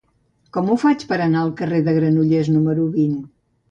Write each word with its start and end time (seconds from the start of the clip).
Com 0.57 0.71
ho 0.71 0.77
faig 0.85 1.05
per 1.13 1.19
anar 1.27 1.43
al 1.43 1.53
carrer 1.61 1.85
de 1.91 1.97
Granollers 2.01 2.53
número 2.59 2.93
vint? 3.01 3.19